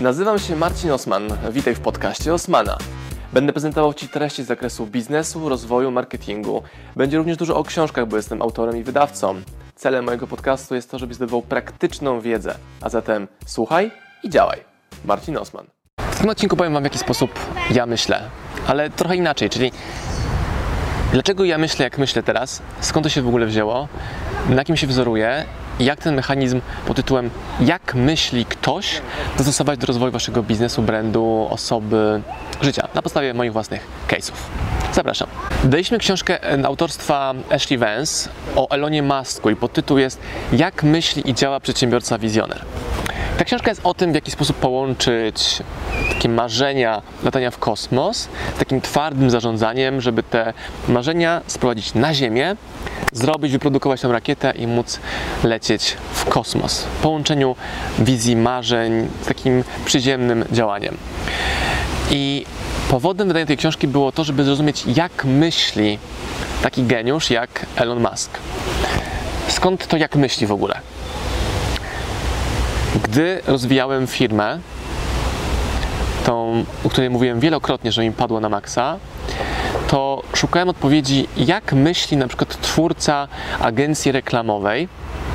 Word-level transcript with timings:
Nazywam 0.00 0.38
się 0.38 0.56
Marcin 0.56 0.90
Osman. 0.90 1.22
Witaj 1.52 1.74
w 1.74 1.80
podcaście 1.80 2.34
Osmana. 2.34 2.78
Będę 3.32 3.52
prezentował 3.52 3.94
Ci 3.94 4.08
treści 4.08 4.42
z 4.44 4.46
zakresu 4.46 4.86
biznesu, 4.86 5.48
rozwoju, 5.48 5.90
marketingu. 5.90 6.62
Będzie 6.96 7.18
również 7.18 7.36
dużo 7.36 7.56
o 7.56 7.64
książkach, 7.64 8.08
bo 8.08 8.16
jestem 8.16 8.42
autorem 8.42 8.76
i 8.76 8.82
wydawcą. 8.82 9.34
Celem 9.74 10.04
mojego 10.04 10.26
podcastu 10.26 10.74
jest 10.74 10.90
to, 10.90 10.98
żebyś 10.98 11.16
zdobywał 11.16 11.42
praktyczną 11.42 12.20
wiedzę. 12.20 12.54
A 12.80 12.88
zatem 12.88 13.28
słuchaj 13.46 13.90
i 14.22 14.30
działaj. 14.30 14.64
Marcin 15.04 15.36
Osman. 15.36 15.66
W 16.10 16.18
tym 16.18 16.28
odcinku 16.28 16.56
powiem 16.56 16.72
Wam, 16.72 16.82
w 16.82 16.86
jaki 16.86 16.98
sposób 16.98 17.30
ja 17.70 17.86
myślę, 17.86 18.22
ale 18.66 18.90
trochę 18.90 19.16
inaczej, 19.16 19.50
czyli 19.50 19.72
dlaczego 21.12 21.44
ja 21.44 21.58
myślę, 21.58 21.84
jak 21.84 21.98
myślę 21.98 22.22
teraz, 22.22 22.62
skąd 22.80 23.04
to 23.04 23.10
się 23.10 23.22
w 23.22 23.28
ogóle 23.28 23.46
wzięło, 23.46 23.88
na 24.48 24.64
kim 24.64 24.76
się 24.76 24.86
wzoruje 24.86 25.44
i 25.80 25.84
jak 25.84 26.00
ten 26.00 26.14
mechanizm 26.14 26.60
pod 26.86 26.96
tytułem 26.96 27.30
jak 27.60 27.94
myśli 27.94 28.44
ktoś 28.44 29.02
zastosować 29.36 29.78
do 29.78 29.86
rozwoju 29.86 30.12
Waszego 30.12 30.42
biznesu, 30.42 30.82
brandu, 30.82 31.46
osoby, 31.50 32.22
życia 32.62 32.88
na 32.94 33.02
podstawie 33.02 33.34
moich 33.34 33.52
własnych 33.52 33.86
case'ów. 34.08 34.34
Zapraszam. 34.92 35.28
Daliśmy 35.64 35.98
książkę 35.98 36.38
autorstwa 36.64 37.34
Ashley 37.50 37.78
Vance 37.78 38.30
o 38.56 38.70
Elonie 38.70 39.02
Musku 39.02 39.50
i 39.50 39.56
podtytuł 39.56 39.98
jest 39.98 40.20
Jak 40.52 40.82
myśli 40.82 41.30
i 41.30 41.34
działa 41.34 41.60
przedsiębiorca 41.60 42.18
wizjoner. 42.18 42.64
Ta 43.38 43.44
książka 43.44 43.70
jest 43.70 43.80
o 43.84 43.94
tym, 43.94 44.12
w 44.12 44.14
jaki 44.14 44.30
sposób 44.30 44.56
połączyć 44.56 45.62
takie 46.26 46.34
marzenia 46.34 47.02
latania 47.24 47.50
w 47.50 47.58
kosmos 47.58 48.28
takim 48.58 48.80
twardym 48.80 49.30
zarządzaniem, 49.30 50.00
żeby 50.00 50.22
te 50.22 50.52
marzenia 50.88 51.42
sprowadzić 51.46 51.94
na 51.94 52.14
Ziemię, 52.14 52.56
zrobić, 53.12 53.52
wyprodukować 53.52 54.00
tą 54.00 54.12
rakietę 54.12 54.52
i 54.56 54.66
móc 54.66 55.00
lecieć 55.44 55.96
w 56.12 56.24
kosmos. 56.24 56.82
W 56.82 57.02
połączeniu 57.02 57.56
wizji, 57.98 58.36
marzeń 58.36 59.08
z 59.22 59.26
takim 59.26 59.64
przyziemnym 59.84 60.44
działaniem. 60.52 60.96
I 62.10 62.46
powodem 62.90 63.28
wydania 63.28 63.46
tej 63.46 63.56
książki 63.56 63.88
było 63.88 64.12
to, 64.12 64.24
żeby 64.24 64.44
zrozumieć, 64.44 64.84
jak 64.86 65.24
myśli 65.24 65.98
taki 66.62 66.82
geniusz 66.84 67.30
jak 67.30 67.66
Elon 67.76 68.00
Musk. 68.10 68.30
Skąd 69.48 69.86
to 69.86 69.96
jak 69.96 70.16
myśli 70.16 70.46
w 70.46 70.52
ogóle? 70.52 70.80
Gdy 73.04 73.40
rozwijałem 73.46 74.06
firmę, 74.06 74.58
tą, 76.26 76.64
o 76.84 76.88
której 76.88 77.10
mówiłem 77.10 77.40
wielokrotnie, 77.40 77.92
że 77.92 78.02
mi 78.02 78.12
padło 78.12 78.40
na 78.40 78.48
maksa, 78.48 78.96
to 79.88 80.22
szukałem 80.34 80.68
odpowiedzi, 80.68 81.28
jak 81.36 81.72
myśli 81.72 82.16
na 82.16 82.28
przykład 82.28 82.60
twórca 82.60 83.28
agencji 83.60 84.12
reklamowej, 84.12 84.88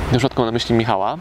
w 0.06 0.16
przypadku 0.16 0.44
na 0.44 0.52
myśli 0.52 0.74
Michała, 0.74 1.18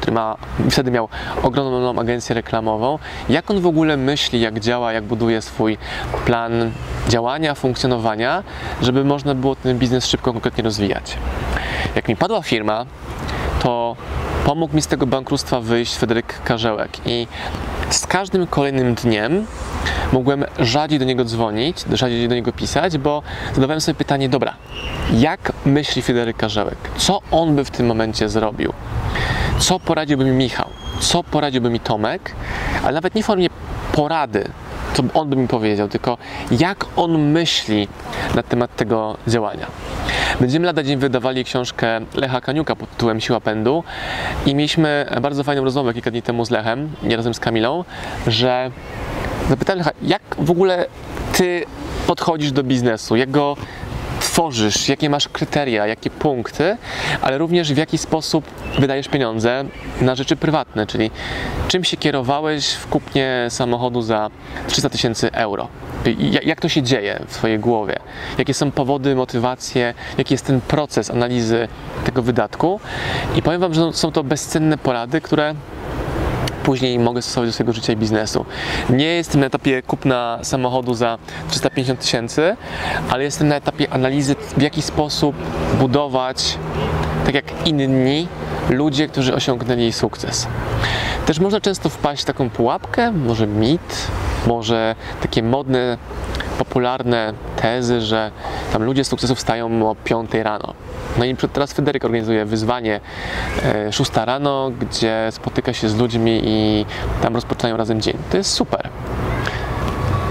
który 0.00 0.12
ma, 0.12 0.36
wtedy 0.70 0.90
miał 0.90 1.08
ogromną 1.42 2.00
agencję 2.00 2.34
reklamową, 2.34 2.98
jak 3.28 3.50
on 3.50 3.60
w 3.60 3.66
ogóle 3.66 3.96
myśli, 3.96 4.40
jak 4.40 4.60
działa, 4.60 4.92
jak 4.92 5.04
buduje 5.04 5.42
swój 5.42 5.78
plan 6.26 6.72
działania, 7.08 7.54
funkcjonowania, 7.54 8.42
żeby 8.82 9.04
można 9.04 9.34
było 9.34 9.56
ten 9.56 9.78
biznes 9.78 10.06
szybko, 10.06 10.32
konkretnie 10.32 10.64
rozwijać. 10.64 11.16
Jak 11.94 12.08
mi 12.08 12.16
padła 12.16 12.42
firma, 12.42 12.86
to 13.62 13.96
pomógł 14.48 14.74
mi 14.74 14.82
z 14.82 14.86
tego 14.86 15.06
bankructwa 15.06 15.60
wyjść 15.60 15.94
Fryderyk 15.94 16.42
Karzełek 16.44 16.90
i 17.06 17.26
z 17.90 18.06
każdym 18.06 18.46
kolejnym 18.46 18.94
dniem 18.94 19.46
mogłem 20.12 20.44
rzadziej 20.58 20.98
do 20.98 21.04
niego 21.04 21.24
dzwonić, 21.24 21.84
rzadziej 21.92 22.28
do 22.28 22.34
niego 22.34 22.52
pisać, 22.52 22.98
bo 22.98 23.22
zadawałem 23.54 23.80
sobie 23.80 23.94
pytanie, 23.94 24.28
dobra, 24.28 24.54
jak 25.12 25.52
myśli 25.64 26.02
Fryderyk 26.02 26.36
Karzełek? 26.36 26.78
Co 26.96 27.20
on 27.30 27.56
by 27.56 27.64
w 27.64 27.70
tym 27.70 27.86
momencie 27.86 28.28
zrobił? 28.28 28.72
Co 29.58 29.80
poradziłby 29.80 30.24
mi 30.24 30.30
Michał? 30.30 30.68
Co 31.00 31.24
poradziłby 31.24 31.70
mi 31.70 31.80
Tomek? 31.80 32.34
Ale 32.82 32.94
nawet 32.94 33.14
nie 33.14 33.22
w 33.22 33.26
formie 33.26 33.48
porady, 33.92 34.48
co 34.94 35.02
on 35.14 35.28
by 35.28 35.36
mi 35.36 35.48
powiedział, 35.48 35.88
tylko 35.88 36.18
jak 36.50 36.86
on 36.96 37.18
myśli 37.18 37.88
na 38.34 38.42
temat 38.42 38.76
tego 38.76 39.16
działania. 39.26 39.66
Będziemy 40.40 40.66
lada 40.66 40.82
dzień 40.82 40.98
wydawali 40.98 41.44
książkę 41.44 42.00
Lecha 42.14 42.40
Kaniuka 42.40 42.76
pod 42.76 42.90
tytułem 42.90 43.20
Siła 43.20 43.40
Pędu 43.40 43.84
i 44.46 44.54
mieliśmy 44.54 45.06
bardzo 45.22 45.44
fajną 45.44 45.64
rozmowę 45.64 45.94
kilka 45.94 46.10
dni 46.10 46.22
temu 46.22 46.44
z 46.44 46.50
Lechem, 46.50 46.90
nie 47.02 47.16
razem 47.16 47.34
z 47.34 47.40
Kamilą, 47.40 47.84
że 48.26 48.70
zapytałem 49.48 49.78
Lecha, 49.78 49.90
jak 50.02 50.22
w 50.38 50.50
ogóle 50.50 50.86
ty 51.32 51.64
podchodzisz 52.06 52.52
do 52.52 52.62
biznesu, 52.62 53.16
jak 53.16 53.30
go 53.30 53.56
tworzysz, 54.20 54.88
jakie 54.88 55.10
masz 55.10 55.28
kryteria, 55.28 55.86
jakie 55.86 56.10
punkty, 56.10 56.76
ale 57.22 57.38
również 57.38 57.72
w 57.72 57.76
jaki 57.76 57.98
sposób 57.98 58.44
wydajesz 58.78 59.08
pieniądze 59.08 59.64
na 60.00 60.14
rzeczy 60.14 60.36
prywatne, 60.36 60.86
czyli 60.86 61.10
czym 61.68 61.84
się 61.84 61.96
kierowałeś 61.96 62.72
w 62.72 62.86
kupnie 62.86 63.46
samochodu 63.48 64.02
za 64.02 64.30
300 64.66 64.90
tysięcy 64.90 65.32
euro. 65.32 65.68
Jak 66.42 66.60
to 66.60 66.68
się 66.68 66.82
dzieje 66.82 67.22
w 67.28 67.34
Twojej 67.34 67.58
głowie? 67.58 67.98
Jakie 68.38 68.54
są 68.54 68.70
powody, 68.70 69.14
motywacje, 69.14 69.94
jaki 70.18 70.34
jest 70.34 70.46
ten 70.46 70.60
proces 70.60 71.10
analizy 71.10 71.68
tego 72.04 72.22
wydatku? 72.22 72.80
I 73.36 73.42
powiem 73.42 73.60
Wam, 73.60 73.74
że 73.74 73.92
są 73.92 74.12
to 74.12 74.24
bezcenne 74.24 74.78
porady, 74.78 75.20
które 75.20 75.54
później 76.68 76.98
mogę 76.98 77.22
stosować 77.22 77.48
do 77.48 77.52
swojego 77.52 77.72
życia 77.72 77.92
i 77.92 77.96
biznesu. 77.96 78.44
Nie 78.90 79.06
jestem 79.06 79.40
na 79.40 79.46
etapie 79.46 79.82
kupna 79.82 80.38
samochodu 80.42 80.94
za 80.94 81.18
350 81.48 82.00
tysięcy, 82.00 82.56
ale 83.10 83.24
jestem 83.24 83.48
na 83.48 83.56
etapie 83.56 83.92
analizy, 83.92 84.34
w 84.56 84.62
jaki 84.62 84.82
sposób 84.82 85.36
budować, 85.78 86.58
tak 87.26 87.34
jak 87.34 87.44
inni, 87.66 88.28
ludzie, 88.70 89.08
którzy 89.08 89.34
osiągnęli 89.34 89.92
sukces. 89.92 90.48
Też 91.26 91.38
można 91.38 91.60
często 91.60 91.88
wpaść 91.88 92.22
w 92.22 92.24
taką 92.24 92.50
pułapkę, 92.50 93.12
może 93.12 93.46
mit, 93.46 94.08
może 94.46 94.94
takie 95.20 95.42
modne, 95.42 95.98
popularne 96.58 97.32
tezy, 97.62 98.00
że 98.00 98.30
tam 98.72 98.82
ludzie 98.82 99.04
z 99.04 99.08
sukcesu 99.08 99.34
wstają 99.34 99.90
o 99.90 99.94
5 99.94 100.34
rano. 100.34 100.74
No 101.18 101.24
i 101.24 101.36
teraz 101.52 101.72
Fryderyk 101.72 102.04
organizuje 102.04 102.44
wyzwanie 102.44 103.00
6 103.90 104.10
e, 104.16 104.24
rano, 104.24 104.70
gdzie 104.80 105.28
spotyka 105.30 105.72
się 105.72 105.88
z 105.88 105.96
ludźmi 105.96 106.40
i 106.44 106.86
tam 107.22 107.34
rozpoczynają 107.34 107.76
razem 107.76 108.00
dzień. 108.00 108.16
To 108.30 108.36
jest 108.36 108.50
super. 108.50 108.88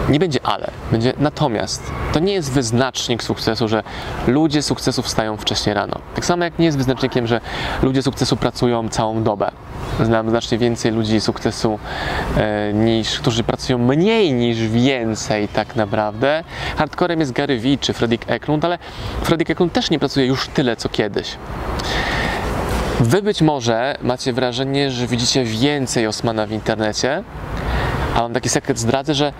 Nie 0.09 0.19
będzie 0.19 0.39
ale, 0.43 0.71
będzie 0.91 1.13
natomiast. 1.17 1.91
To 2.13 2.19
nie 2.19 2.33
jest 2.33 2.51
wyznacznik 2.51 3.23
sukcesu, 3.23 3.67
że 3.67 3.83
ludzie 4.27 4.61
sukcesu 4.61 5.01
wstają 5.01 5.37
wcześniej 5.37 5.75
rano. 5.75 5.99
Tak 6.15 6.25
samo 6.25 6.43
jak 6.43 6.59
nie 6.59 6.65
jest 6.65 6.77
wyznacznikiem, 6.77 7.27
że 7.27 7.41
ludzie 7.81 8.01
sukcesu 8.01 8.37
pracują 8.37 8.89
całą 8.89 9.23
dobę. 9.23 9.51
Znam 10.03 10.29
znacznie 10.29 10.57
więcej 10.57 10.91
ludzi 10.91 11.21
sukcesu 11.21 11.79
e, 12.37 12.73
niż, 12.73 13.19
którzy 13.19 13.43
pracują 13.43 13.77
mniej 13.77 14.33
niż 14.33 14.57
więcej 14.67 15.47
tak 15.47 15.75
naprawdę. 15.75 16.43
Hardcorem 16.77 17.19
jest 17.19 17.31
Gary 17.31 17.59
Vee 17.59 17.77
czy 17.77 17.93
Fredrik 17.93 18.21
Eklund, 18.27 18.65
ale 18.65 18.77
Fredrik 19.23 19.49
Eklund 19.49 19.73
też 19.73 19.89
nie 19.89 19.99
pracuje 19.99 20.25
już 20.25 20.47
tyle 20.47 20.75
co 20.75 20.89
kiedyś. 20.89 21.37
Wy 22.99 23.21
być 23.21 23.41
może 23.41 23.95
macie 24.01 24.33
wrażenie, 24.33 24.91
że 24.91 25.07
widzicie 25.07 25.43
więcej 25.43 26.07
Osmana 26.07 26.45
w 26.45 26.51
internecie, 26.51 27.23
a 28.15 28.21
mam 28.21 28.33
taki 28.33 28.49
sekret 28.49 28.79
zdradzę, 28.79 29.13
że 29.13 29.33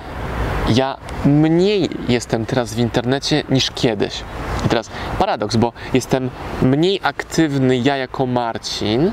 ja 0.76 0.98
mniej 1.26 1.90
jestem 2.08 2.46
teraz 2.46 2.74
w 2.74 2.80
internecie 2.80 3.44
niż 3.50 3.72
kiedyś. 3.72 4.24
I 4.66 4.70
teraz 4.70 4.90
paradoks, 5.20 5.56
bo 5.56 5.74
jestem 5.94 6.30
mniej 6.62 7.00
aktywny 7.04 7.78
ja 7.78 7.98
jako 7.98 8.26
Marcin, 8.26 9.12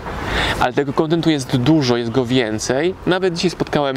ale 0.61 0.73
tego 0.73 0.93
kontentu 0.93 1.31
jest 1.31 1.57
dużo, 1.57 1.97
jest 1.97 2.11
go 2.11 2.25
więcej. 2.27 2.95
Nawet 3.07 3.35
dzisiaj 3.35 3.51
spotkałem 3.51 3.97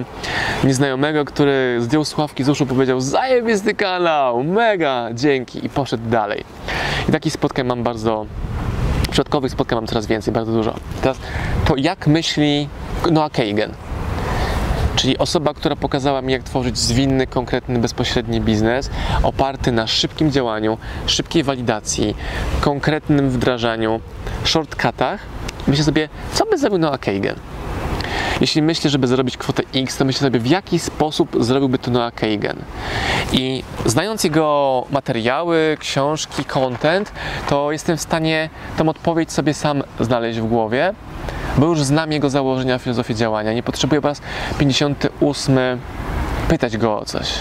nieznajomego, 0.63 1.25
który 1.25 1.77
zdjął 1.81 2.05
słuchawki 2.05 2.43
z 2.43 2.49
uszu, 2.49 2.65
powiedział 2.65 3.01
zajebisty 3.01 3.75
kanał, 3.75 4.43
mega, 4.43 5.09
dzięki 5.13 5.65
i 5.65 5.69
poszedł 5.69 6.09
dalej. 6.09 6.43
I 7.09 7.11
takich 7.11 7.33
spotkań 7.33 7.67
mam 7.67 7.83
bardzo 7.83 8.25
przypadkowych 9.11 9.51
spotkań 9.51 9.77
mam 9.77 9.87
coraz 9.87 10.07
więcej, 10.07 10.33
bardzo 10.33 10.51
dużo. 10.51 10.73
Teraz 11.01 11.17
to 11.65 11.75
jak 11.75 12.07
myśli 12.07 12.67
Noah 13.11 13.31
Kagan? 13.31 13.86
Czyli 14.97 15.17
osoba, 15.17 15.53
która 15.53 15.75
pokazała 15.75 16.21
mi, 16.21 16.33
jak 16.33 16.43
tworzyć 16.43 16.77
zwinny, 16.77 17.27
konkretny, 17.27 17.79
bezpośredni 17.79 18.41
biznes, 18.41 18.89
oparty 19.23 19.71
na 19.71 19.87
szybkim 19.87 20.31
działaniu, 20.31 20.77
szybkiej 21.05 21.43
walidacji, 21.43 22.15
konkretnym 22.61 23.29
wdrażaniu, 23.29 23.99
shortcutach. 24.43 25.19
Myślę 25.67 25.83
sobie, 25.83 26.09
co 26.33 26.45
by 26.45 26.57
zrobił 26.57 26.79
Noah 26.79 26.99
Kagan? 26.99 27.35
Jeśli 28.41 28.61
myślę, 28.61 28.89
żeby 28.89 29.07
zarobić 29.07 29.37
kwotę 29.37 29.63
X, 29.75 29.97
to 29.97 30.05
myślę 30.05 30.19
sobie, 30.19 30.39
w 30.39 30.47
jaki 30.47 30.79
sposób 30.79 31.35
zrobiłby 31.39 31.79
to 31.79 31.91
Noah 31.91 32.13
Kagan. 32.13 32.57
I 33.31 33.63
znając 33.85 34.23
jego 34.23 34.85
materiały, 34.91 35.77
książki, 35.79 36.45
content, 36.45 37.11
to 37.49 37.71
jestem 37.71 37.97
w 37.97 38.01
stanie 38.01 38.49
tą 38.77 38.89
odpowiedź 38.89 39.31
sobie 39.31 39.53
sam 39.53 39.83
znaleźć 39.99 40.39
w 40.39 40.45
głowie 40.45 40.93
bo 41.57 41.65
już 41.65 41.83
znam 41.83 42.11
jego 42.11 42.29
założenia, 42.29 42.79
filozofię 42.79 43.15
działania. 43.15 43.53
Nie 43.53 43.63
potrzebuję 43.63 44.01
po 44.01 44.07
raz 44.07 44.21
58 44.57 45.59
pytać 46.47 46.77
go 46.77 46.99
o 46.99 47.05
coś. 47.05 47.33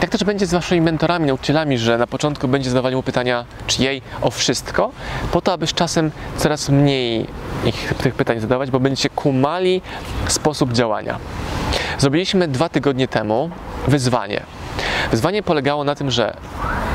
Tak 0.00 0.10
też 0.10 0.24
będzie 0.24 0.46
z 0.46 0.52
waszymi 0.52 0.80
mentorami, 0.80 1.26
nauczycielami, 1.26 1.78
że 1.78 1.98
na 1.98 2.06
początku 2.06 2.48
będzie 2.48 2.70
zadawali 2.70 2.96
mu 2.96 3.02
pytania, 3.02 3.44
czy 3.66 3.82
jej 3.82 4.02
o 4.20 4.30
wszystko, 4.30 4.90
po 5.32 5.40
to, 5.40 5.52
aby 5.52 5.66
z 5.66 5.74
czasem 5.74 6.10
coraz 6.36 6.68
mniej 6.68 7.26
ich, 7.64 7.94
tych 7.94 8.14
pytań 8.14 8.40
zadawać, 8.40 8.70
bo 8.70 8.80
będziecie 8.80 9.10
kumali 9.10 9.82
sposób 10.28 10.72
działania. 10.72 11.18
Zrobiliśmy 11.98 12.48
dwa 12.48 12.68
tygodnie 12.68 13.08
temu 13.08 13.50
wyzwanie. 13.88 14.42
Wyzwanie 15.10 15.42
polegało 15.42 15.84
na 15.84 15.94
tym, 15.94 16.10
że 16.10 16.36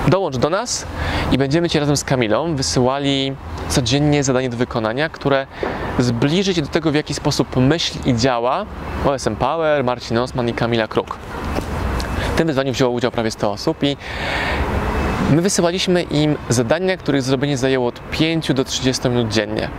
dołącz 0.08 0.38
do 0.38 0.50
nas 0.50 0.86
i 1.32 1.38
będziemy 1.38 1.70
Ci 1.70 1.80
razem 1.80 1.98
z 1.98 2.04
Kamilą 2.04 2.56
wysyłali 2.56 3.36
codziennie 3.70 4.24
zadanie 4.24 4.50
do 4.50 4.58
wykonania, 4.58 5.10
które 5.10 5.48
zbliży 6.00 6.56
Cię 6.56 6.62
do 6.62 6.68
tego, 6.68 6.92
w 6.92 6.96
jaki 6.96 7.14
sposób 7.14 7.56
myśli 7.56 8.10
i 8.10 8.16
działa 8.16 8.66
OSM 9.06 9.36
Power, 9.36 9.84
Marcin 9.84 10.18
Osman 10.18 10.50
i 10.50 10.54
Kamila 10.54 10.88
Kruk. 10.88 11.18
W 12.34 12.38
tym 12.38 12.48
wyzwaniu 12.48 12.74
wzięło 12.74 12.92
udział 12.92 13.12
prawie 13.12 13.32
100 13.32 13.52
osób 13.52 13.84
i 13.84 13.98
my 15.32 15.42
wysyłaliśmy 15.42 16.04
im 16.04 16.36
zadania, 16.50 16.98
których 16.98 17.22
zrobienie 17.22 17.58
zajęło 17.58 17.88
od 17.88 18.00
5 18.12 18.54
do 18.54 18.64
30 18.64 19.10
minut 19.10 19.28
dziennie. 19.28 19.70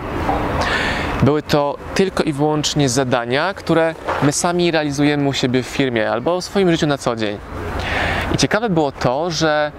Były 1.23 1.43
to 1.43 1.77
tylko 1.95 2.23
i 2.23 2.33
wyłącznie 2.33 2.89
zadania, 2.89 3.55
które 3.55 3.95
my 4.23 4.33
sami 4.33 4.71
realizujemy 4.71 5.29
u 5.29 5.33
siebie 5.33 5.63
w 5.63 5.67
firmie 5.67 6.11
albo 6.11 6.41
w 6.41 6.45
swoim 6.45 6.71
życiu 6.71 6.87
na 6.87 6.99
co 6.99 7.17
dzień. 7.17 7.39
I 8.35 8.39
ciekawe 8.39 8.71
było 8.71 8.93
to, 8.93 9.31
że 9.31 9.73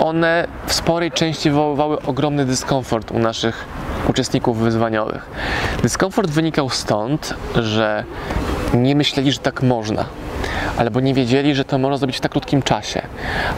one 0.00 0.48
w 0.66 0.72
sporej 0.72 1.12
części 1.12 1.50
wywoływały 1.50 2.02
ogromny 2.02 2.44
dyskomfort 2.44 3.10
u 3.10 3.18
naszych 3.18 3.64
uczestników 4.08 4.58
wyzwaniowych. 4.58 5.30
Dyskomfort 5.82 6.30
wynikał 6.30 6.70
stąd, 6.70 7.34
że 7.54 8.04
nie 8.74 8.96
myśleli, 8.96 9.32
że 9.32 9.38
tak 9.38 9.62
można, 9.62 10.04
albo 10.78 11.00
nie 11.00 11.14
wiedzieli, 11.14 11.54
że 11.54 11.64
to 11.64 11.78
można 11.78 11.96
zrobić 11.96 12.16
w 12.16 12.20
tak 12.20 12.32
krótkim 12.32 12.62
czasie, 12.62 13.02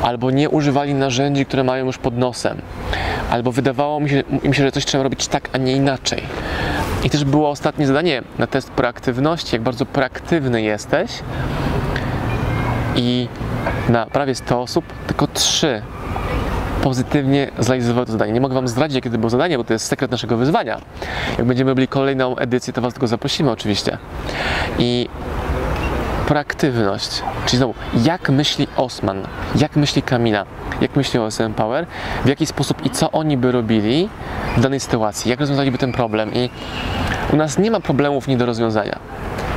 albo 0.02 0.30
nie 0.30 0.50
używali 0.50 0.94
narzędzi, 0.94 1.46
które 1.46 1.64
mają 1.64 1.86
już 1.86 1.98
pod 1.98 2.18
nosem, 2.18 2.58
albo 3.30 3.52
wydawało 3.52 4.00
mi 4.00 4.10
się, 4.10 4.22
im 4.42 4.54
się, 4.54 4.62
że 4.62 4.72
coś 4.72 4.84
trzeba 4.84 5.04
robić 5.04 5.28
tak, 5.28 5.48
a 5.52 5.58
nie 5.58 5.72
inaczej. 5.72 6.22
I 7.04 7.10
też 7.10 7.24
było 7.24 7.50
ostatnie 7.50 7.86
zadanie 7.86 8.22
na 8.38 8.46
test 8.46 8.70
proaktywności, 8.70 9.56
jak 9.56 9.62
bardzo 9.62 9.86
proaktywny 9.86 10.62
jesteś. 10.62 11.10
I 12.96 13.28
na 13.88 14.06
prawie 14.06 14.34
100 14.34 14.62
osób 14.62 14.84
tylko 15.06 15.26
3 15.26 15.82
pozytywnie 16.82 17.50
zrealizowały 17.58 18.06
to 18.06 18.12
zadanie. 18.12 18.32
Nie 18.32 18.40
mogę 18.40 18.54
Wam 18.54 18.68
zdradzić, 18.68 18.94
jakie 18.94 19.10
to 19.10 19.18
było 19.18 19.30
zadanie, 19.30 19.58
bo 19.58 19.64
to 19.64 19.72
jest 19.72 19.86
sekret 19.86 20.10
naszego 20.10 20.36
wyzwania. 20.36 20.80
Jak 21.38 21.46
będziemy 21.46 21.70
robili 21.70 21.88
kolejną 21.88 22.36
edycję, 22.36 22.72
to 22.72 22.80
Was 22.80 22.94
tylko 22.94 23.06
zaprosimy 23.06 23.50
oczywiście. 23.50 23.98
I 24.78 25.08
proaktywność, 26.26 27.22
czyli 27.46 27.58
znowu, 27.58 27.74
jak 28.04 28.30
myśli 28.30 28.68
Osman, 28.76 29.22
jak 29.56 29.76
myśli 29.76 30.02
Kamila, 30.02 30.44
jak 30.80 30.96
myśli 30.96 31.20
OSM 31.20 31.54
Power, 31.54 31.86
w 32.24 32.28
jaki 32.28 32.46
sposób 32.46 32.86
i 32.86 32.90
co 32.90 33.10
oni 33.10 33.36
by 33.36 33.52
robili 33.52 34.08
w 34.56 34.60
danej 34.60 34.80
sytuacji, 34.80 35.30
jak 35.30 35.40
rozwiązaliby 35.40 35.78
ten 35.78 35.92
problem 35.92 36.34
i 36.34 36.50
u 37.32 37.36
nas 37.36 37.58
nie 37.58 37.70
ma 37.70 37.80
problemów 37.80 38.28
nie 38.28 38.36
do 38.36 38.46
rozwiązania. 38.46 38.98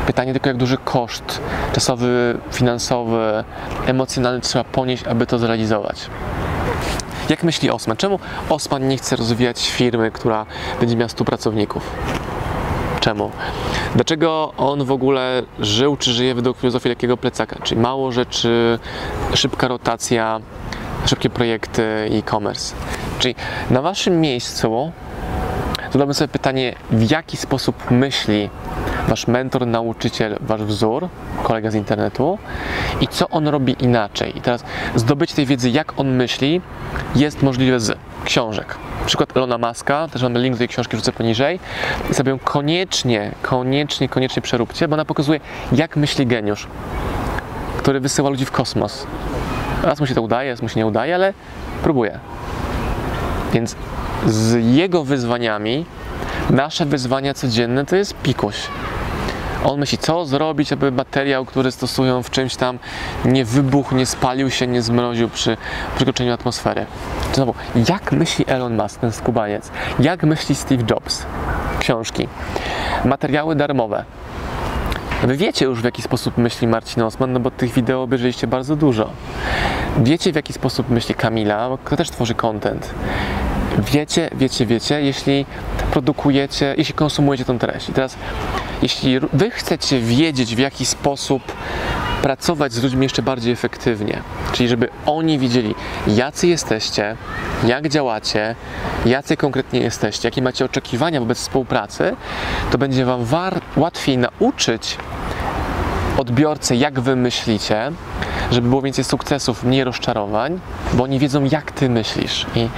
Pytanie 0.08 0.34
tylko, 0.34 0.50
jak 0.50 0.58
duży 0.58 0.78
koszt 0.78 1.42
czasowy, 1.74 2.38
finansowy, 2.52 3.44
emocjonalny 3.86 4.42
trzeba 4.42 4.64
ponieść, 4.64 5.04
aby 5.04 5.26
to 5.26 5.40
zrealizować. 5.40 6.10
Jak 7.30 7.44
myśli 7.44 7.72
Osman? 7.72 7.98
Czemu 7.98 8.20
Osman 8.50 8.88
nie 8.88 8.98
chce 8.98 9.16
rozwijać 9.16 9.70
firmy, 9.70 10.12
która 10.12 10.46
będzie 10.80 10.96
miała 10.96 11.10
100 11.10 11.26
pracowników? 11.26 11.92
Czemu? 13.00 13.32
Dlaczego 13.96 14.54
on 14.58 14.86
w 14.86 14.92
ogóle 14.92 15.44
żył, 15.60 15.98
czy 15.98 16.14
żyje 16.14 16.36
według 16.36 16.58
filozofii 16.58 16.90
lekkiego 16.90 17.18
plecaka? 17.18 17.56
Czyli 17.64 17.82
mało 17.82 18.12
rzeczy, 18.12 18.80
szybka 19.34 19.68
rotacja, 19.68 20.40
szybkie 21.06 21.30
projekty 21.30 21.84
e-commerce. 22.12 22.76
Czyli 23.20 23.36
na 23.70 23.82
waszym 23.82 24.22
miejscu 24.22 24.92
zadałbym 25.92 26.14
sobie 26.14 26.28
pytanie, 26.28 26.76
w 26.92 27.12
jaki 27.12 27.38
sposób 27.38 27.92
myśli 27.92 28.50
wasz 29.08 29.28
mentor, 29.28 29.68
nauczyciel, 29.68 30.38
wasz 30.42 30.64
wzór, 30.64 31.10
kolega 31.44 31.72
z 31.72 31.76
internetu 31.76 32.38
i 33.02 33.08
co 33.08 33.30
on 33.30 33.48
robi 33.48 33.76
inaczej. 33.80 34.38
I 34.38 34.42
teraz 34.42 34.64
zdobycie 34.96 35.36
tej 35.36 35.46
wiedzy, 35.46 35.70
jak 35.70 36.00
on 36.00 36.10
myśli, 36.10 36.62
jest 37.16 37.44
możliwe 37.44 37.80
z 37.80 37.98
książek. 38.26 38.76
Przykład 39.06 39.38
Elona 39.38 39.58
Muska, 39.58 40.08
też 40.08 40.24
mamy 40.24 40.40
link 40.40 40.56
do 40.56 40.58
tej 40.58 40.68
książki, 40.68 40.98
wrzucę 40.98 41.12
poniżej. 41.12 41.60
I 42.12 42.14
sobie 42.14 42.30
ją 42.30 42.40
koniecznie, 42.40 43.32
koniecznie, 43.42 44.10
koniecznie 44.10 44.42
przeróbcie, 44.42 44.88
bo 44.88 44.94
ona 44.94 45.06
pokazuje, 45.06 45.40
jak 45.72 45.96
myśli 45.96 46.28
geniusz, 46.28 46.68
który 47.78 48.00
wysyła 48.00 48.30
ludzi 48.30 48.46
w 48.46 48.52
kosmos. 48.52 49.08
Raz 49.84 50.00
mu 50.00 50.06
się 50.06 50.16
to 50.16 50.22
udaje, 50.22 50.52
raz 50.52 50.62
mu 50.62 50.70
się 50.70 50.80
nie 50.80 50.86
udaje, 50.86 51.16
ale 51.16 51.34
próbuje. 51.84 52.20
Więc 53.54 53.76
z 54.26 54.76
jego 54.76 55.04
wyzwaniami, 55.04 55.86
nasze 56.50 56.86
wyzwania 56.86 57.34
codzienne 57.34 57.86
to 57.86 57.96
jest 57.96 58.14
pikuś. 58.14 58.56
On 59.64 59.80
myśli, 59.80 59.98
co 59.98 60.26
zrobić, 60.26 60.74
aby 60.74 60.92
materiał, 60.92 61.46
który 61.46 61.72
stosują 61.72 62.24
w 62.24 62.32
czymś 62.32 62.56
tam 62.56 62.80
nie 63.26 63.46
wybuchł, 63.46 63.96
nie 63.96 64.06
spalił 64.06 64.50
się, 64.52 64.68
nie 64.68 64.82
zmroził 64.82 65.30
przy 65.30 65.58
przekroczeniu 65.96 66.34
atmosfery. 66.34 66.86
Znowu, 67.34 67.54
jak 67.90 68.12
myśli 68.12 68.46
Elon 68.48 68.76
Musk, 68.76 69.00
ten 69.00 69.12
skubaniec? 69.12 69.72
Jak 70.00 70.24
myśli 70.24 70.56
Steve 70.56 70.84
Jobs? 70.90 71.26
Książki. 71.80 72.28
Materiały 73.06 73.56
darmowe. 73.56 74.06
Wy 75.24 75.38
wiecie 75.38 75.66
już 75.66 75.82
w 75.82 75.84
jaki 75.84 76.02
sposób 76.02 76.38
myśli 76.38 76.68
Marcin 76.68 77.04
Osman, 77.04 77.34
no 77.34 77.40
bo 77.40 77.52
tych 77.52 77.74
wideo 77.74 78.04
obejrzeliście 78.04 78.48
bardzo 78.48 78.76
dużo. 78.76 79.10
Wiecie 79.98 80.32
w 80.32 80.36
jaki 80.36 80.54
sposób 80.54 80.90
myśli 80.90 81.16
Kamila, 81.16 81.70
bo 81.70 81.78
też 81.78 82.10
tworzy 82.10 82.36
content. 82.36 82.94
Wiecie, 83.78 84.30
wiecie, 84.36 84.66
wiecie, 84.66 85.02
jeśli 85.02 85.46
produkujecie, 85.92 86.76
jeśli 86.78 86.94
konsumujecie 86.94 87.46
tą 87.46 87.60
treść. 87.60 87.90
I 87.90 87.94
teraz, 87.94 88.18
jeśli 88.82 89.20
wy 89.20 89.52
chcecie 89.52 90.00
wiedzieć 90.00 90.56
w 90.56 90.60
jaki 90.60 90.86
sposób 90.86 91.44
pracować 92.22 92.74
z 92.74 92.84
ludźmi 92.84 93.04
jeszcze 93.04 93.22
bardziej 93.22 93.54
efektywnie, 93.54 94.22
czyli 94.52 94.70
żeby 94.70 94.90
oni 95.06 95.40
widzieli, 95.40 95.76
jacy 96.08 96.48
jesteście, 96.48 97.18
jak 97.68 97.88
działacie, 97.88 98.56
jacy 99.06 99.38
konkretnie 99.38 99.80
jesteście, 99.80 100.28
jakie 100.28 100.42
macie 100.42 100.66
oczekiwania 100.66 101.20
wobec 101.20 101.38
współpracy, 101.38 102.16
to 102.72 102.78
będzie 102.78 103.06
Wam 103.06 103.26
łatwiej 103.78 104.18
nauczyć 104.18 104.98
odbiorcę, 106.18 106.76
jak 106.76 107.00
Wy 107.00 107.16
myślicie, 107.16 107.92
żeby 108.52 108.70
było 108.70 108.82
więcej 108.82 109.04
sukcesów, 109.04 109.64
mniej 109.64 109.84
rozczarowań, 109.84 110.60
bo 110.94 111.04
oni 111.04 111.20
wiedzą, 111.20 111.44
jak 111.44 111.72
Ty 111.72 111.90
myślisz. 111.90 112.46
I 112.56 112.70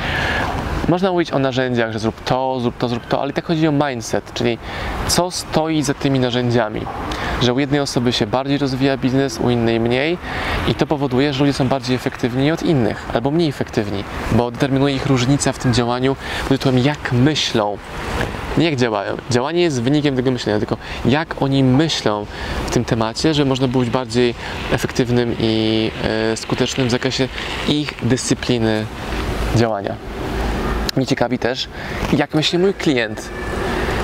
można 0.90 1.12
mówić 1.12 1.32
o 1.32 1.40
narzędziach, 1.40 1.92
że 1.92 2.00
zrób 2.00 2.24
to, 2.24 2.60
zrób 2.60 2.78
to, 2.78 2.90
zrób 2.90 3.08
to, 3.08 3.22
ale 3.22 3.34
tak 3.34 3.46
chodzi 3.46 3.68
o 3.68 3.72
mindset, 3.72 4.34
czyli 4.34 4.58
co 5.08 5.32
stoi 5.32 5.84
za 5.84 5.94
tymi 5.94 6.20
narzędziami. 6.20 6.82
Że 7.42 7.54
u 7.54 7.60
jednej 7.60 7.80
osoby 7.80 8.14
się 8.14 8.28
bardziej 8.28 8.58
rozwija 8.58 8.98
biznes, 8.98 9.40
u 9.40 9.50
innej 9.50 9.80
mniej 9.80 10.18
i 10.68 10.76
to 10.76 10.88
powoduje, 10.88 11.34
że 11.34 11.40
ludzie 11.40 11.54
są 11.54 11.68
bardziej 11.68 11.96
efektywni 11.96 12.52
od 12.52 12.64
innych 12.64 13.10
albo 13.14 13.32
mniej 13.32 13.50
efektywni, 13.50 14.04
bo 14.32 14.52
determinuje 14.52 14.96
ich 14.96 15.06
różnica 15.06 15.52
w 15.52 15.60
tym 15.60 15.74
działaniu 15.74 16.16
pod 16.40 16.50
tytułem 16.50 16.80
jak 16.80 17.12
myślą. 17.12 17.78
Nie 18.58 18.66
jak 18.66 18.76
działają. 18.76 19.18
Działanie 19.30 19.62
jest 19.62 19.82
wynikiem 19.82 20.16
tego 20.16 20.32
myślenia, 20.32 20.60
tylko 20.60 20.78
jak 21.06 21.42
oni 21.42 21.64
myślą 21.64 22.26
w 22.66 22.72
tym 22.72 22.86
temacie, 22.86 23.34
żeby 23.34 23.50
można 23.50 23.68
być 23.68 23.90
bardziej 23.90 24.36
efektywnym 24.72 25.36
i 25.40 25.92
e, 26.04 26.38
skutecznym 26.38 26.88
w 26.88 26.92
zakresie 26.92 27.28
ich 27.68 27.94
dyscypliny 28.04 28.86
działania. 29.56 29.96
Mnie 31.00 31.08
ciekawi 31.08 31.40
też, 31.40 31.68
jak 32.14 32.34
myśli 32.34 32.60
mój 32.60 32.74
klient. 32.74 33.30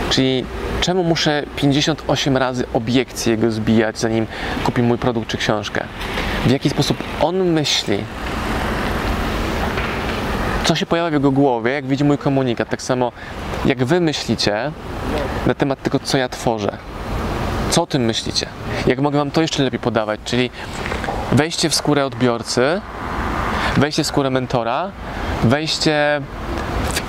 Czyli 0.09 0.45
czemu 0.81 1.03
muszę 1.03 1.43
58 1.55 2.37
razy 2.37 2.65
obiekcje 2.73 3.31
jego 3.31 3.51
zbijać, 3.51 3.99
zanim 3.99 4.27
kupi 4.63 4.81
mój 4.81 4.97
produkt 4.97 5.27
czy 5.27 5.37
książkę? 5.37 5.83
W 6.45 6.51
jaki 6.51 6.69
sposób 6.69 6.97
on 7.21 7.35
myśli? 7.35 7.97
Co 10.65 10.75
się 10.75 10.85
pojawia 10.85 11.09
w 11.09 11.13
jego 11.13 11.31
głowie, 11.31 11.71
jak 11.71 11.85
widzi 11.85 12.03
mój 12.03 12.17
komunikat? 12.17 12.69
Tak 12.69 12.81
samo 12.81 13.11
jak 13.65 13.85
wy 13.85 14.01
myślicie 14.01 14.71
na 15.47 15.53
temat 15.53 15.81
tego, 15.81 15.99
co 15.99 16.17
ja 16.17 16.29
tworzę. 16.29 16.77
Co 17.69 17.81
o 17.83 17.87
tym 17.87 18.05
myślicie? 18.05 18.47
Jak 18.87 18.99
mogę 18.99 19.17
wam 19.17 19.31
to 19.31 19.41
jeszcze 19.41 19.63
lepiej 19.63 19.79
podawać? 19.79 20.19
Czyli 20.25 20.49
wejście 21.31 21.69
w 21.69 21.75
skórę 21.75 22.05
odbiorcy, 22.05 22.81
wejście 23.77 24.03
w 24.03 24.07
skórę 24.07 24.29
mentora, 24.29 24.91
wejście 25.43 26.21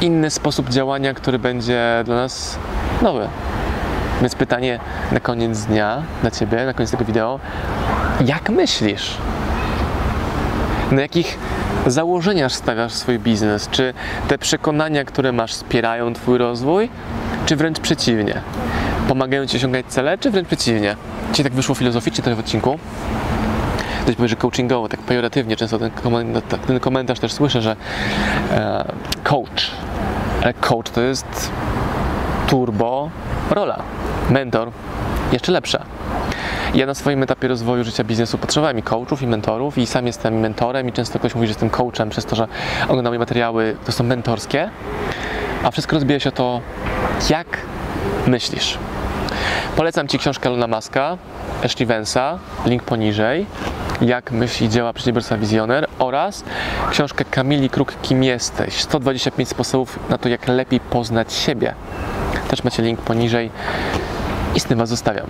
inny 0.01 0.31
sposób 0.31 0.69
działania, 0.71 1.15
który 1.15 1.39
będzie 1.39 2.03
dla 2.05 2.17
nas 2.17 2.59
nowy. 3.03 3.29
Więc 4.21 4.35
pytanie 4.35 4.81
na 5.13 5.21
koniec 5.21 5.65
dnia 5.65 6.03
dla 6.21 6.31
Ciebie, 6.31 6.67
na 6.67 6.75
koniec 6.75 6.91
tego 6.91 7.05
wideo, 7.05 7.41
jak 8.25 8.51
myślisz? 8.51 9.17
Na 10.91 11.03
jakich 11.03 11.39
założeniach 11.87 12.53
stawiasz 12.53 12.93
swój 12.93 13.19
biznes? 13.19 13.69
Czy 13.71 13.95
te 14.29 14.39
przekonania, 14.39 15.05
które 15.05 15.33
masz, 15.33 15.53
wspierają 15.53 16.13
Twój 16.15 16.39
rozwój, 16.39 16.89
czy 17.47 17.57
wręcz 17.57 17.81
przeciwnie? 17.81 18.41
Pomagają 19.09 19.47
Ci 19.47 19.57
osiągać 19.57 19.87
cele, 19.87 20.19
czy 20.19 20.31
wręcz 20.31 20.47
przeciwnie? 20.47 20.97
Dzisiaj 21.31 21.45
tak 21.45 21.53
wyszło 21.53 21.75
filozoficznie 21.75 22.25
trochę 22.25 22.37
w 22.37 22.41
odcinku. 22.41 22.79
Ktoś 24.07 24.17
powie, 24.17 24.29
że 24.29 24.37
coachingowo, 24.37 24.89
tak 24.89 25.01
pejoratywnie, 25.01 25.57
często 25.57 25.79
ten 25.79 25.91
komentarz, 25.91 26.43
ten 26.67 26.81
komentarz 26.81 27.21
też 27.21 27.33
słyszę, 27.33 27.63
że 27.63 27.77
e, 28.51 28.93
coach, 29.25 29.71
ale 30.43 30.55
coach 30.55 30.91
to 30.91 31.01
jest 31.01 31.51
turbo 32.47 33.11
rola 33.51 33.83
mentor 34.31 34.71
jeszcze 35.33 35.53
lepsza. 35.53 35.85
Ja 36.75 36.87
na 36.87 36.95
swoim 36.95 37.23
etapie 37.23 37.49
rozwoju 37.49 37.85
życia 37.85 38.05
biznesu 38.05 38.39
potrzebowałem 38.39 38.79
i 38.79 38.83
coachów, 38.83 39.23
i 39.23 39.27
mentorów, 39.27 39.79
i 39.79 39.87
sam 39.87 40.07
jestem 40.07 40.41
mentorem, 40.41 40.89
i 40.89 40.93
często 40.93 41.19
ktoś 41.19 41.35
mówi, 41.35 41.47
że 41.47 41.51
jestem 41.51 41.71
coachem 41.71 42.11
przez 42.11 42.25
to, 42.25 42.37
że 42.37 42.49
ogląda 42.89 43.11
moje 43.11 43.19
materiały, 43.19 43.77
to 43.87 43.93
są 43.93 44.05
mentorskie. 44.05 44.71
A 45.63 45.71
wszystko 45.71 45.97
rozbija 45.97 46.21
się 46.21 46.29
o 46.29 46.33
to, 46.33 46.61
jak 47.31 47.47
myślisz. 48.27 48.79
Polecam 49.77 50.09
Ci 50.09 50.19
książkę 50.19 50.51
Lona 50.51 50.67
Maska, 50.67 51.19
Ashley 51.65 51.87
Vansa, 51.87 52.39
link 52.67 52.83
poniżej, 52.83 53.47
jak 54.01 54.33
myśli 54.33 54.69
działa 54.69 54.93
przedsiębiorca 54.93 55.39
wizjoner 55.39 55.87
oraz 55.99 56.45
książkę 56.91 57.25
Kamili 57.25 57.71
Kruk 57.71 58.01
Kim 58.03 58.25
jesteś? 58.25 58.75
125 58.75 59.49
sposobów 59.49 60.11
na 60.11 60.19
to, 60.19 60.29
jak 60.29 60.49
lepiej 60.49 60.81
poznać 60.81 61.33
siebie. 61.33 61.75
Też 62.49 62.65
macie 62.65 62.83
link 62.83 63.01
poniżej 63.01 63.51
i 64.55 64.61
z 64.61 64.65
tym 64.65 64.79
Was 64.79 64.89
zostawiam. 64.89 65.27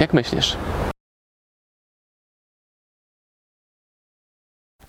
Jak 0.00 0.14
myślisz? 0.14 0.56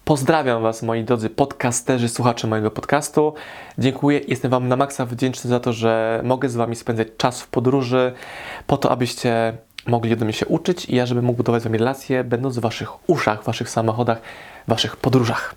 Pozdrawiam 0.05 0.61
Was, 0.61 0.83
moi 0.83 1.03
drodzy 1.03 1.29
podcasterzy, 1.29 2.09
słuchacze 2.09 2.47
mojego 2.47 2.71
podcastu. 2.71 3.33
Dziękuję, 3.77 4.21
jestem 4.27 4.51
Wam 4.51 4.67
na 4.67 4.75
maksa 4.75 5.05
wdzięczny 5.05 5.49
za 5.49 5.59
to, 5.59 5.73
że 5.73 6.21
mogę 6.23 6.49
z 6.49 6.55
Wami 6.55 6.75
spędzać 6.75 7.07
czas 7.17 7.41
w 7.41 7.47
podróży, 7.47 8.13
po 8.67 8.77
to, 8.77 8.91
abyście 8.91 9.57
mogli 9.87 10.13
ode 10.13 10.25
mnie 10.25 10.33
się 10.33 10.45
uczyć 10.45 10.85
i 10.85 10.95
ja, 10.95 11.05
żebym 11.05 11.25
mógł 11.25 11.37
budować 11.37 11.61
z 11.61 11.65
Wami 11.65 11.77
relacje, 11.77 12.23
będąc 12.23 12.57
w 12.57 12.61
Waszych 12.61 13.09
uszach, 13.09 13.41
w 13.41 13.45
Waszych 13.45 13.69
samochodach, 13.69 14.21
w 14.67 14.69
Waszych 14.69 14.97
podróżach. 14.97 15.55